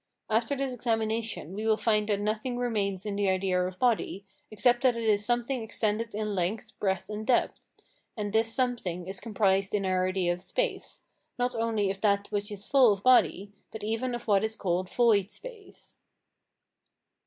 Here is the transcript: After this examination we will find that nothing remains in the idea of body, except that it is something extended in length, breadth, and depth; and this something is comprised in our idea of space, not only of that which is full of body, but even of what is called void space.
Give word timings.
After 0.31 0.55
this 0.55 0.73
examination 0.73 1.53
we 1.53 1.67
will 1.67 1.77
find 1.77 2.09
that 2.09 2.19
nothing 2.19 2.57
remains 2.57 3.05
in 3.05 3.15
the 3.15 3.29
idea 3.29 3.61
of 3.63 3.77
body, 3.77 4.25
except 4.49 4.81
that 4.81 4.95
it 4.95 5.03
is 5.03 5.23
something 5.23 5.61
extended 5.61 6.15
in 6.15 6.33
length, 6.33 6.71
breadth, 6.79 7.07
and 7.07 7.23
depth; 7.23 7.71
and 8.17 8.33
this 8.33 8.51
something 8.51 9.05
is 9.05 9.19
comprised 9.19 9.75
in 9.75 9.85
our 9.85 10.07
idea 10.07 10.33
of 10.33 10.41
space, 10.41 11.03
not 11.37 11.53
only 11.55 11.91
of 11.91 12.01
that 12.01 12.31
which 12.31 12.51
is 12.51 12.65
full 12.65 12.91
of 12.91 13.03
body, 13.03 13.51
but 13.71 13.83
even 13.83 14.15
of 14.15 14.27
what 14.27 14.43
is 14.43 14.55
called 14.55 14.89
void 14.89 15.29
space. 15.29 15.97